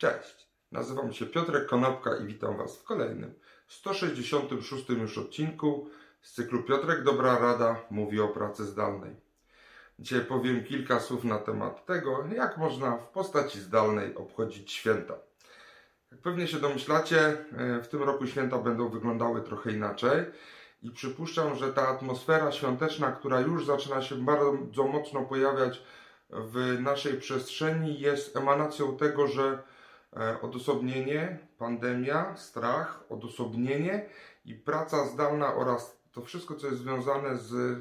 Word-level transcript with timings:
Cześć, 0.00 0.48
nazywam 0.72 1.12
się 1.12 1.26
Piotrek 1.26 1.66
Konopka 1.66 2.16
i 2.16 2.26
witam 2.26 2.56
Was 2.56 2.78
w 2.78 2.84
kolejnym 2.84 3.34
166 3.68 4.88
już 4.88 5.18
odcinku 5.18 5.90
z 6.22 6.32
cyklu 6.32 6.62
Piotrek 6.62 7.02
Dobra 7.02 7.38
Rada 7.38 7.76
mówi 7.90 8.20
o 8.20 8.28
pracy 8.28 8.64
zdalnej. 8.64 9.16
Dzisiaj 9.98 10.20
powiem 10.20 10.64
kilka 10.64 11.00
słów 11.00 11.24
na 11.24 11.38
temat 11.38 11.86
tego, 11.86 12.24
jak 12.36 12.56
można 12.56 12.96
w 12.96 13.08
postaci 13.08 13.60
zdalnej 13.60 14.14
obchodzić 14.14 14.72
święta. 14.72 15.14
Jak 16.12 16.20
pewnie 16.20 16.46
się 16.46 16.58
domyślacie, 16.58 17.20
e, 17.56 17.82
w 17.82 17.88
tym 17.88 18.02
roku 18.02 18.26
święta 18.26 18.58
będą 18.58 18.88
wyglądały 18.88 19.42
trochę 19.42 19.72
inaczej 19.72 20.24
i 20.82 20.90
przypuszczam, 20.90 21.56
że 21.56 21.72
ta 21.72 21.88
atmosfera 21.88 22.52
świąteczna, 22.52 23.12
która 23.12 23.40
już 23.40 23.66
zaczyna 23.66 24.02
się 24.02 24.14
bardzo 24.14 24.84
mocno 24.84 25.22
pojawiać 25.22 25.82
w 26.30 26.76
naszej 26.80 27.14
przestrzeni, 27.14 28.00
jest 28.00 28.36
emanacją 28.36 28.96
tego, 28.96 29.26
że 29.26 29.62
odosobnienie, 30.42 31.38
pandemia, 31.58 32.36
strach, 32.36 33.04
odosobnienie 33.08 34.06
i 34.44 34.54
praca 34.54 35.06
zdalna 35.06 35.54
oraz 35.54 36.00
to 36.12 36.22
wszystko, 36.22 36.54
co 36.54 36.66
jest 36.66 36.78
związane 36.78 37.38
z, 37.38 37.78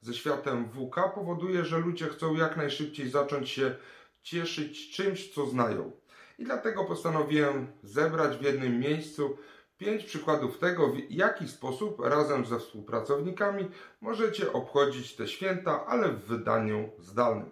ze 0.00 0.14
światem 0.14 0.68
WK, 0.70 1.14
powoduje, 1.14 1.64
że 1.64 1.78
ludzie 1.78 2.06
chcą 2.06 2.34
jak 2.34 2.56
najszybciej 2.56 3.10
zacząć 3.10 3.50
się 3.50 3.76
cieszyć 4.22 4.90
czymś, 4.90 5.34
co 5.34 5.46
znają. 5.46 5.92
I 6.38 6.44
dlatego 6.44 6.84
postanowiłem 6.84 7.66
zebrać 7.82 8.36
w 8.36 8.42
jednym 8.42 8.80
miejscu 8.80 9.36
pięć 9.78 10.04
przykładów 10.04 10.58
tego, 10.58 10.88
w 10.88 11.10
jaki 11.10 11.48
sposób 11.48 12.00
razem 12.00 12.46
ze 12.46 12.58
współpracownikami 12.58 13.70
możecie 14.00 14.52
obchodzić 14.52 15.16
te 15.16 15.28
święta, 15.28 15.86
ale 15.86 16.08
w 16.08 16.24
wydaniu 16.24 16.90
zdalnym. 16.98 17.50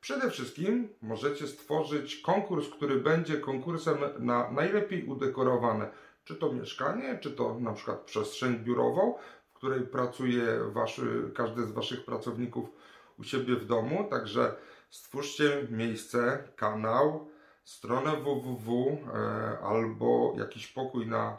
Przede 0.00 0.30
wszystkim 0.30 0.88
możecie 1.02 1.46
stworzyć 1.46 2.16
konkurs, 2.16 2.68
który 2.68 2.96
będzie 2.96 3.36
konkursem 3.36 3.98
na 4.18 4.50
najlepiej 4.50 5.04
udekorowane, 5.04 5.90
czy 6.24 6.36
to 6.36 6.52
mieszkanie, 6.52 7.18
czy 7.18 7.30
to 7.30 7.60
na 7.60 7.72
przykład 7.72 8.00
przestrzeń 8.00 8.58
biurową, 8.58 9.14
w 9.50 9.52
której 9.52 9.80
pracuje 9.80 10.44
wasz, 10.72 11.00
każdy 11.34 11.66
z 11.66 11.72
Waszych 11.72 12.04
pracowników 12.04 12.68
u 13.18 13.24
siebie 13.24 13.56
w 13.56 13.66
domu. 13.66 14.06
Także 14.10 14.54
stwórzcie 14.90 15.66
miejsce, 15.70 16.44
kanał, 16.56 17.28
stronę 17.64 18.16
www 18.16 18.98
e, 19.14 19.58
albo 19.58 20.34
jakiś 20.38 20.66
pokój 20.66 21.06
na 21.06 21.36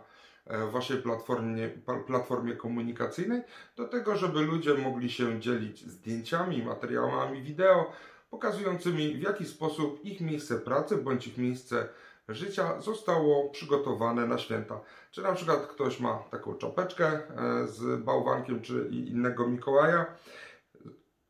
e, 0.48 0.68
Waszej 0.72 0.98
platformie, 0.98 1.70
platformie 2.08 2.56
komunikacyjnej, 2.56 3.42
do 3.78 3.88
tego, 3.88 4.16
żeby 4.16 4.42
ludzie 4.42 4.74
mogli 4.74 5.12
się 5.12 5.40
dzielić 5.40 5.88
zdjęciami, 5.88 6.64
materiałami 6.64 7.42
wideo, 7.42 7.92
pokazującymi 8.32 9.14
w 9.16 9.22
jaki 9.22 9.46
sposób 9.46 10.06
ich 10.06 10.22
miejsce 10.22 10.60
pracy 10.60 10.98
bądź 10.98 11.28
ich 11.28 11.38
miejsce 11.38 11.90
życia 12.30 12.82
zostało 12.82 13.50
przygotowane 13.50 14.28
na 14.28 14.38
święta. 14.38 14.80
Czy 15.12 15.22
na 15.22 15.34
przykład 15.34 15.68
ktoś 15.68 16.00
ma 16.00 16.20
taką 16.32 16.56
czapeczkę 16.56 17.08
e, 17.08 17.68
z 17.68 18.04
bałwankiem 18.04 18.62
czy 18.62 18.90
innego 18.92 19.48
Mikołaja. 19.48 20.06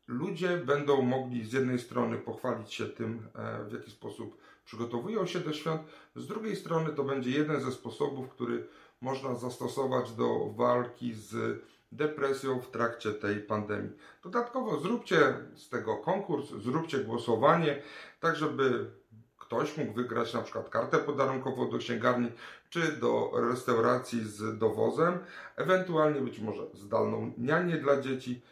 Ludzie 0.06 0.56
będą 0.56 1.02
mogli 1.02 1.44
z 1.44 1.52
jednej 1.52 1.78
strony 1.78 2.18
pochwalić 2.18 2.74
się 2.74 2.86
tym, 2.86 3.28
e, 3.34 3.64
w 3.64 3.72
jaki 3.72 3.90
sposób 3.90 4.36
przygotowują 4.64 5.26
się 5.26 5.40
do 5.40 5.52
świąt, 5.52 5.82
z 6.16 6.26
drugiej 6.26 6.56
strony 6.56 6.92
to 6.92 7.04
będzie 7.04 7.30
jeden 7.30 7.60
ze 7.60 7.72
sposobów, 7.72 8.28
który 8.28 8.68
można 9.00 9.34
zastosować 9.34 10.12
do 10.12 10.52
walki 10.56 11.14
z 11.14 11.62
depresją 11.92 12.60
w 12.60 12.70
trakcie 12.70 13.12
tej 13.12 13.40
pandemii. 13.40 13.92
Dodatkowo 14.22 14.80
zróbcie 14.80 15.34
z 15.54 15.68
tego 15.68 15.96
konkurs, 15.96 16.50
zróbcie 16.50 16.98
głosowanie, 16.98 17.82
tak 18.20 18.36
żeby 18.36 18.90
ktoś 19.38 19.76
mógł 19.76 19.92
wygrać 19.92 20.34
na 20.34 20.42
przykład 20.42 20.68
kartę 20.68 20.98
podarunkową 20.98 21.70
do 21.70 21.78
księgarni 21.78 22.28
czy 22.70 22.92
do 22.92 23.32
restauracji 23.34 24.28
z 24.28 24.58
dowozem, 24.58 25.18
ewentualnie 25.56 26.20
być 26.20 26.38
może 26.38 26.62
zdalną 26.74 27.32
nianię 27.38 27.76
dla 27.76 28.00
dzieci. 28.00 28.42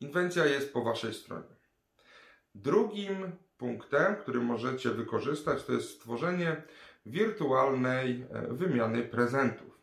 Inwencja 0.00 0.46
jest 0.46 0.72
po 0.72 0.82
Waszej 0.82 1.14
stronie. 1.14 1.56
Drugim 2.54 3.32
punktem, 3.58 4.16
który 4.16 4.40
możecie 4.40 4.90
wykorzystać, 4.90 5.64
to 5.64 5.72
jest 5.72 5.90
stworzenie 5.90 6.62
wirtualnej 7.06 8.26
e, 8.32 8.42
wymiany 8.54 9.02
prezentów. 9.02 9.75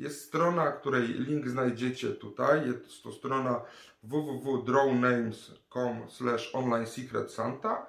Jest 0.00 0.24
strona, 0.24 0.72
której 0.72 1.08
link 1.08 1.48
znajdziecie 1.48 2.08
tutaj. 2.08 2.66
Jest 2.66 3.02
to 3.02 3.12
strona 3.12 3.60
www.drawnames.com 4.02 6.06
online 6.52 6.86
secret 6.86 7.32
santa, 7.32 7.86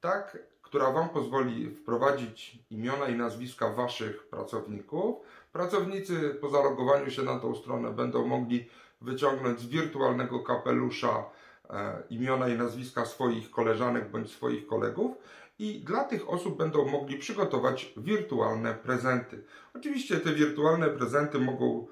tak, 0.00 0.38
która 0.62 0.90
Wam 0.90 1.08
pozwoli 1.08 1.70
wprowadzić 1.70 2.58
imiona 2.70 3.08
i 3.08 3.14
nazwiska 3.14 3.68
Waszych 3.68 4.26
pracowników. 4.26 5.16
Pracownicy 5.52 6.38
po 6.40 6.48
zalogowaniu 6.48 7.10
się 7.10 7.22
na 7.22 7.40
tą 7.40 7.54
stronę 7.54 7.90
będą 7.90 8.26
mogli 8.26 8.68
wyciągnąć 9.00 9.60
z 9.60 9.66
wirtualnego 9.66 10.40
kapelusza 10.40 11.24
e, 11.70 12.02
imiona 12.10 12.48
i 12.48 12.58
nazwiska 12.58 13.06
swoich 13.06 13.50
koleżanek 13.50 14.10
bądź 14.10 14.30
swoich 14.30 14.66
kolegów 14.66 15.16
i 15.58 15.80
dla 15.80 16.04
tych 16.04 16.30
osób 16.30 16.58
będą 16.58 16.88
mogli 16.88 17.18
przygotować 17.18 17.92
wirtualne 17.96 18.74
prezenty. 18.74 19.44
Oczywiście 19.74 20.16
te 20.16 20.32
wirtualne 20.32 20.88
prezenty 20.90 21.38
mogą 21.38 21.86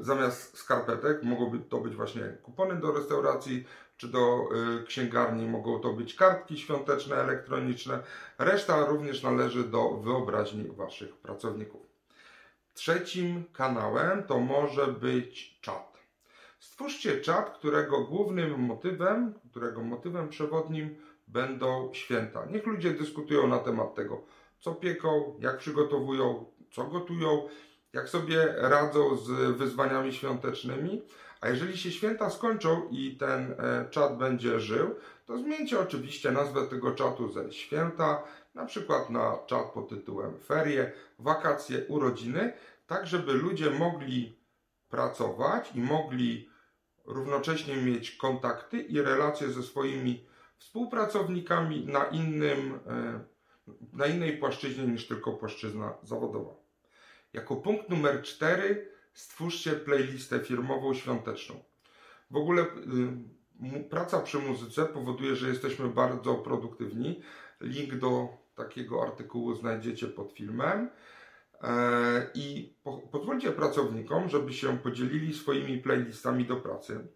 y, 0.00 0.04
zamiast 0.04 0.58
skarpetek 0.58 1.22
mogą 1.22 1.62
to 1.62 1.78
być 1.78 1.94
właśnie 1.94 2.22
kupony 2.42 2.80
do 2.80 2.92
restauracji 2.92 3.64
czy 3.96 4.08
do 4.08 4.48
y, 4.80 4.84
księgarni, 4.84 5.48
mogą 5.48 5.80
to 5.80 5.92
być 5.92 6.14
kartki 6.14 6.58
świąteczne, 6.58 7.16
elektroniczne. 7.16 8.02
Reszta 8.38 8.84
również 8.84 9.22
należy 9.22 9.64
do 9.64 9.90
wyobraźni 9.90 10.68
Waszych 10.68 11.16
pracowników. 11.16 11.80
Trzecim 12.74 13.44
kanałem 13.52 14.22
to 14.22 14.40
może 14.40 14.86
być 14.86 15.58
czat. 15.60 15.92
Stwórzcie 16.60 17.20
czat, 17.20 17.58
którego 17.58 18.04
głównym 18.04 18.60
motywem, 18.60 19.34
którego 19.50 19.82
motywem 19.82 20.28
przewodnim 20.28 20.96
będą 21.28 21.90
święta. 21.94 22.46
Niech 22.46 22.66
ludzie 22.66 22.90
dyskutują 22.90 23.46
na 23.46 23.58
temat 23.58 23.94
tego, 23.94 24.22
co 24.60 24.74
pieką, 24.74 25.36
jak 25.40 25.58
przygotowują, 25.58 26.44
co 26.70 26.84
gotują, 26.84 27.48
jak 27.92 28.08
sobie 28.08 28.54
radzą 28.56 29.16
z 29.16 29.56
wyzwaniami 29.56 30.12
świątecznymi. 30.12 31.02
A 31.40 31.48
jeżeli 31.48 31.78
się 31.78 31.90
święta 31.90 32.30
skończą 32.30 32.88
i 32.90 33.16
ten 33.16 33.52
e, 33.52 33.86
czat 33.90 34.18
będzie 34.18 34.60
żył, 34.60 34.94
to 35.26 35.38
zmieńcie 35.38 35.80
oczywiście 35.80 36.30
nazwę 36.30 36.66
tego 36.66 36.92
czatu 36.92 37.32
ze 37.32 37.52
święta, 37.52 38.22
na 38.54 38.64
przykład 38.64 39.10
na 39.10 39.38
czat 39.46 39.72
pod 39.72 39.88
tytułem 39.88 40.38
ferie, 40.38 40.92
wakacje, 41.18 41.84
urodziny, 41.88 42.52
tak 42.86 43.06
żeby 43.06 43.32
ludzie 43.32 43.70
mogli 43.70 44.36
pracować 44.88 45.72
i 45.74 45.80
mogli 45.80 46.48
równocześnie 47.04 47.76
mieć 47.76 48.10
kontakty 48.10 48.80
i 48.80 49.02
relacje 49.02 49.48
ze 49.48 49.62
swoimi 49.62 50.26
współpracownikami 50.62 51.86
na, 51.86 52.04
innym, 52.04 52.78
e, 52.86 53.20
na 53.92 54.06
innej 54.06 54.36
płaszczyźnie 54.36 54.86
niż 54.86 55.08
tylko 55.08 55.32
płaszczyzna 55.32 55.94
zawodowa. 56.02 56.54
Jako 57.32 57.56
punkt 57.56 57.88
numer 57.88 58.22
cztery 58.22 58.88
stwórzcie 59.14 59.72
playlistę 59.72 60.40
firmową 60.40 60.94
świąteczną. 60.94 61.54
W 62.30 62.36
ogóle 62.36 62.62
y, 62.62 63.84
praca 63.90 64.20
przy 64.20 64.38
muzyce 64.38 64.84
powoduje, 64.84 65.36
że 65.36 65.48
jesteśmy 65.48 65.88
bardzo 65.88 66.34
produktywni. 66.34 67.20
Link 67.60 67.94
do 67.94 68.28
takiego 68.54 69.02
artykułu 69.02 69.54
znajdziecie 69.54 70.06
pod 70.06 70.32
filmem. 70.32 70.90
E, 71.62 72.30
I 72.34 72.76
pozwólcie 73.12 73.52
pracownikom, 73.52 74.28
żeby 74.28 74.52
się 74.52 74.78
podzielili 74.78 75.34
swoimi 75.34 75.78
playlistami 75.78 76.44
do 76.44 76.56
pracy. 76.56 77.08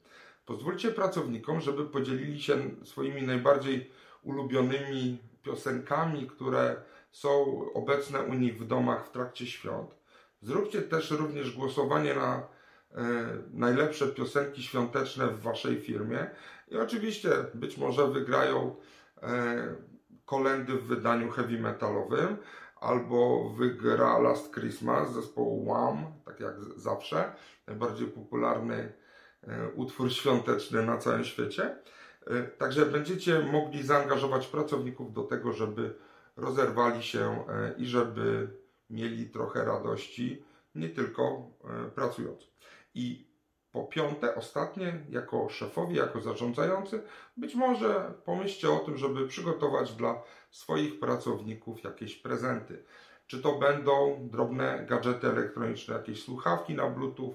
Pozwólcie 0.47 0.91
pracownikom, 0.91 1.61
żeby 1.61 1.85
podzielili 1.85 2.43
się 2.43 2.71
swoimi 2.85 3.23
najbardziej 3.23 3.91
ulubionymi 4.23 5.19
piosenkami, 5.43 6.27
które 6.27 6.77
są 7.11 7.63
obecne 7.75 8.23
u 8.23 8.35
nich 8.35 8.59
w 8.59 8.67
domach 8.67 9.07
w 9.07 9.11
trakcie 9.11 9.47
świąt. 9.47 9.95
Zróbcie 10.43 10.83
też 10.83 11.11
również 11.11 11.57
głosowanie 11.57 12.15
na 12.15 12.37
e, 12.37 13.03
najlepsze 13.53 14.09
piosenki 14.09 14.63
świąteczne 14.63 15.27
w 15.27 15.41
waszej 15.41 15.81
firmie 15.81 16.31
i 16.69 16.77
oczywiście 16.77 17.31
być 17.55 17.77
może 17.77 18.09
wygrają 18.09 18.77
e, 19.23 19.75
kolendy 20.25 20.73
w 20.73 20.87
wydaniu 20.87 21.31
heavy 21.31 21.59
metalowym 21.59 22.37
albo 22.81 23.51
wygra 23.51 24.19
Last 24.19 24.55
Christmas 24.55 25.13
zespołu 25.13 25.65
Wham, 25.65 26.05
tak 26.25 26.41
jak 26.41 26.55
zawsze, 26.77 27.33
najbardziej 27.67 28.07
popularny 28.07 28.93
utwór 29.75 30.13
świąteczny 30.13 30.83
na 30.83 30.99
całym 30.99 31.25
świecie. 31.25 31.77
E, 32.27 32.43
także 32.43 32.87
będziecie 32.87 33.41
mogli 33.41 33.83
zaangażować 33.83 34.47
pracowników 34.47 35.13
do 35.13 35.23
tego, 35.23 35.53
żeby 35.53 35.95
rozerwali 36.37 37.03
się 37.03 37.45
e, 37.49 37.75
i 37.79 37.87
żeby 37.87 38.49
mieli 38.91 39.31
trochę 39.31 39.65
radości, 39.65 40.45
nie 40.75 40.89
tylko 40.89 41.51
pracując. 41.95 42.51
I 42.95 43.27
po 43.73 43.85
piąte, 43.85 44.35
ostatnie, 44.35 45.05
jako 45.11 45.49
szefowie, 45.49 45.97
jako 45.97 46.21
zarządzający, 46.21 47.03
być 47.37 47.55
może 47.55 48.15
pomyślcie 48.25 48.71
o 48.71 48.79
tym, 48.79 48.97
żeby 48.97 49.29
przygotować 49.29 49.93
dla 49.93 50.23
swoich 50.51 51.01
pracowników 51.01 51.85
jakieś 51.85 52.17
prezenty. 52.17 52.85
czy 53.27 53.43
to 53.43 53.59
będą 53.59 54.29
drobne 54.33 54.87
gadżety 54.89 55.27
elektroniczne, 55.29 55.95
jakieś 55.95 56.23
słuchawki 56.23 56.75
na 56.75 56.91
Bluetooth, 56.91 57.35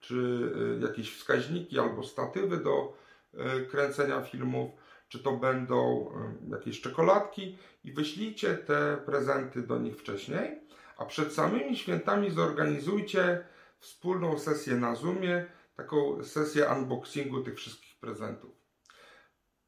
czy 0.00 0.14
y, 0.14 0.86
jakieś 0.86 1.16
wskaźniki 1.16 1.78
albo 1.78 2.02
statywy 2.02 2.56
do 2.56 2.96
y, 3.34 3.66
kręcenia 3.66 4.22
filmów, 4.22 4.70
czy 5.08 5.18
to 5.18 5.32
będą 5.32 6.10
y, 6.46 6.50
jakieś 6.50 6.80
czekoladki 6.80 7.58
i 7.84 7.92
wyślijcie 7.92 8.54
te 8.54 8.96
prezenty 9.06 9.62
do 9.62 9.78
nich 9.78 9.96
wcześniej, 9.96 10.60
a 10.96 11.04
przed 11.04 11.32
samymi 11.32 11.76
świętami 11.76 12.30
zorganizujcie 12.30 13.44
wspólną 13.78 14.38
sesję 14.38 14.74
na 14.74 14.94
Zoomie, 14.94 15.46
taką 15.76 16.24
sesję 16.24 16.66
unboxingu 16.66 17.42
tych 17.42 17.56
wszystkich 17.56 17.98
prezentów. 17.98 18.50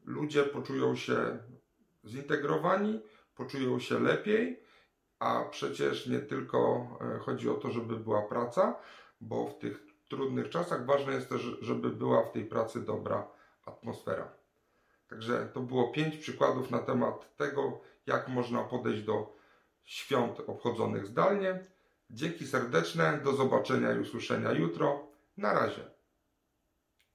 Ludzie 0.04 0.42
poczują 0.42 0.96
się 0.96 1.38
zintegrowani, 2.04 3.00
poczują 3.34 3.78
się 3.78 4.00
lepiej, 4.00 4.62
a 5.18 5.44
przecież 5.50 6.06
nie 6.06 6.18
tylko 6.18 6.88
chodzi 7.20 7.48
o 7.48 7.54
to, 7.54 7.70
żeby 7.70 7.96
była 7.96 8.22
praca, 8.22 8.78
bo 9.20 9.46
w 9.46 9.58
tych 9.58 9.91
trudnych 10.16 10.48
czasach 10.48 10.86
ważne 10.86 11.12
jest 11.12 11.28
też, 11.28 11.42
żeby 11.60 11.90
była 11.90 12.22
w 12.22 12.32
tej 12.32 12.44
pracy 12.44 12.80
dobra 12.80 13.28
atmosfera. 13.66 14.32
Także 15.08 15.48
to 15.54 15.60
było 15.60 15.88
pięć 15.88 16.16
przykładów 16.16 16.70
na 16.70 16.78
temat 16.78 17.36
tego, 17.36 17.80
jak 18.06 18.28
można 18.28 18.64
podejść 18.64 19.02
do 19.02 19.36
świąt 19.84 20.40
obchodzonych 20.46 21.06
zdalnie. 21.06 21.64
Dzięki 22.10 22.46
serdeczne, 22.46 23.20
do 23.24 23.32
zobaczenia 23.32 23.92
i 23.92 23.98
usłyszenia 23.98 24.52
jutro. 24.52 25.06
Na 25.36 25.52
razie. 25.52 25.82